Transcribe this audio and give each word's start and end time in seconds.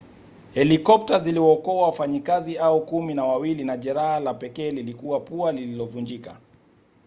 helikopta 0.53 1.19
ziliwaokoa 1.19 1.87
wafanyakazi 1.87 2.55
hao 2.55 2.81
kumi 2.81 3.13
na 3.13 3.25
wawili 3.25 3.63
na 3.63 3.77
jeraha 3.77 4.19
la 4.19 4.33
pekee 4.33 4.71
lilikuwa 4.71 5.19
pua 5.19 5.51
lililovunjika 5.51 6.39